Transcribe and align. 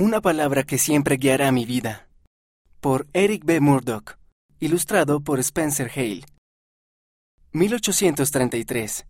Una 0.00 0.20
palabra 0.20 0.62
que 0.62 0.78
siempre 0.78 1.16
guiará 1.16 1.50
mi 1.50 1.64
vida. 1.64 2.06
Por 2.80 3.08
Eric 3.14 3.44
B. 3.44 3.58
Murdoch. 3.58 4.16
Ilustrado 4.60 5.18
por 5.18 5.40
Spencer 5.40 5.90
Hale. 5.92 6.24
1833. 7.50 9.06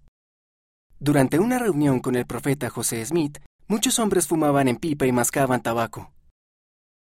Durante 0.98 1.38
una 1.40 1.58
reunión 1.58 2.00
con 2.00 2.16
el 2.16 2.24
profeta 2.24 2.70
José 2.70 3.04
Smith, 3.04 3.36
muchos 3.66 3.98
hombres 3.98 4.26
fumaban 4.26 4.66
en 4.66 4.76
pipa 4.76 5.04
y 5.04 5.12
mascaban 5.12 5.62
tabaco. 5.62 6.10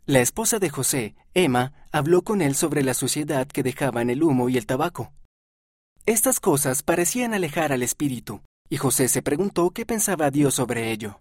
La 0.06 0.22
esposa 0.22 0.60
de 0.60 0.70
José, 0.70 1.16
Emma, 1.34 1.74
habló 1.92 2.22
con 2.22 2.42
él 2.42 2.56
sobre 2.56 2.84
la 2.84 2.94
suciedad 2.94 3.48
que 3.48 3.64
dejaban 3.64 4.10
el 4.10 4.24
humo 4.24 4.48
y 4.48 4.56
el 4.56 4.66
tabaco. 4.66 5.12
Estas 6.06 6.40
cosas 6.40 6.84
parecían 6.84 7.34
alejar 7.34 7.74
al 7.74 7.84
espíritu, 7.84 8.44
y 8.70 8.78
José 8.78 9.10
se 9.10 9.22
preguntó 9.22 9.72
qué 9.72 9.86
pensaba 9.86 10.32
Dios 10.32 10.54
sobre 10.54 10.94
ello. 10.94 11.20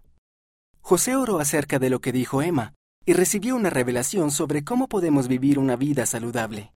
José 0.85 1.15
oró 1.15 1.39
acerca 1.39 1.79
de 1.79 1.89
lo 1.89 2.01
que 2.01 2.11
dijo 2.11 2.41
Emma 2.41 2.73
y 3.05 3.13
recibió 3.13 3.55
una 3.55 3.69
revelación 3.69 4.31
sobre 4.31 4.65
cómo 4.65 4.89
podemos 4.89 5.29
vivir 5.29 5.57
una 5.57 5.77
vida 5.77 6.05
saludable. 6.05 6.73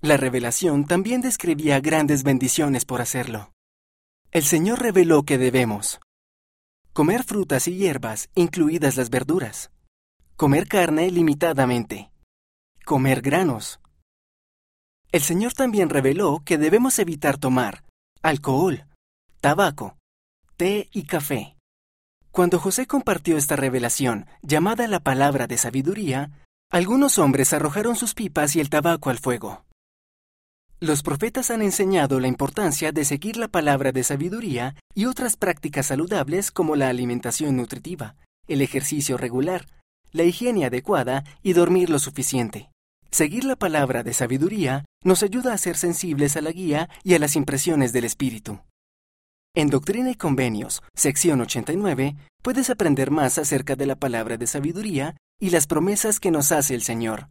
La 0.00 0.16
revelación 0.16 0.84
también 0.84 1.20
describía 1.20 1.78
grandes 1.80 2.24
bendiciones 2.24 2.84
por 2.84 3.00
hacerlo. 3.00 3.52
El 4.32 4.42
Señor 4.42 4.80
reveló 4.80 5.22
que 5.22 5.38
debemos 5.38 6.00
comer 6.92 7.22
frutas 7.22 7.68
y 7.68 7.76
hierbas, 7.76 8.30
incluidas 8.34 8.96
las 8.96 9.10
verduras, 9.10 9.70
comer 10.36 10.66
carne 10.66 11.08
limitadamente, 11.10 12.10
comer 12.84 13.22
granos. 13.22 13.80
El 15.12 15.20
Señor 15.20 15.52
también 15.52 15.88
reveló 15.88 16.42
que 16.44 16.58
debemos 16.58 16.98
evitar 16.98 17.38
tomar 17.38 17.84
alcohol, 18.22 18.86
tabaco, 19.40 19.96
té 20.56 20.88
y 20.92 21.04
café. 21.04 21.56
Cuando 22.32 22.60
José 22.60 22.86
compartió 22.86 23.36
esta 23.36 23.56
revelación, 23.56 24.26
llamada 24.42 24.86
la 24.86 25.00
palabra 25.00 25.46
de 25.48 25.58
sabiduría, 25.58 26.30
algunos 26.70 27.18
hombres 27.18 27.52
arrojaron 27.52 27.96
sus 27.96 28.14
pipas 28.14 28.54
y 28.54 28.60
el 28.60 28.70
tabaco 28.70 29.10
al 29.10 29.18
fuego. 29.18 29.64
Los 30.78 31.02
profetas 31.02 31.50
han 31.50 31.60
enseñado 31.60 32.20
la 32.20 32.28
importancia 32.28 32.92
de 32.92 33.04
seguir 33.04 33.36
la 33.36 33.48
palabra 33.48 33.90
de 33.92 34.04
sabiduría 34.04 34.76
y 34.94 35.06
otras 35.06 35.36
prácticas 35.36 35.86
saludables 35.86 36.52
como 36.52 36.76
la 36.76 36.88
alimentación 36.88 37.56
nutritiva, 37.56 38.14
el 38.46 38.62
ejercicio 38.62 39.16
regular, 39.16 39.66
la 40.12 40.22
higiene 40.22 40.64
adecuada 40.64 41.24
y 41.42 41.52
dormir 41.52 41.90
lo 41.90 41.98
suficiente. 41.98 42.70
Seguir 43.10 43.44
la 43.44 43.56
palabra 43.56 44.04
de 44.04 44.14
sabiduría 44.14 44.84
nos 45.04 45.24
ayuda 45.24 45.52
a 45.52 45.58
ser 45.58 45.76
sensibles 45.76 46.36
a 46.36 46.40
la 46.40 46.52
guía 46.52 46.88
y 47.02 47.14
a 47.14 47.18
las 47.18 47.34
impresiones 47.34 47.92
del 47.92 48.04
Espíritu. 48.04 48.60
En 49.52 49.68
Doctrina 49.68 50.12
y 50.12 50.14
Convenios, 50.14 50.80
sección 50.94 51.40
89, 51.40 52.14
puedes 52.40 52.70
aprender 52.70 53.10
más 53.10 53.36
acerca 53.36 53.74
de 53.74 53.84
la 53.84 53.96
palabra 53.96 54.36
de 54.36 54.46
sabiduría 54.46 55.16
y 55.40 55.50
las 55.50 55.66
promesas 55.66 56.20
que 56.20 56.30
nos 56.30 56.52
hace 56.52 56.76
el 56.76 56.82
Señor. 56.82 57.26